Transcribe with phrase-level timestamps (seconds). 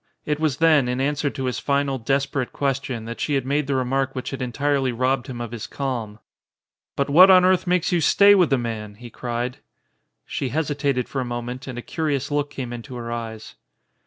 [0.25, 3.75] It was then, in answer to his final, desperate question, that she had made the
[3.75, 6.17] remark which had entirely robbed him of his calm.
[6.95, 9.59] "But what on earth makes you stay with the man?" he cried.
[10.25, 13.53] She hesitated for a moment and a curious look came into her eyes.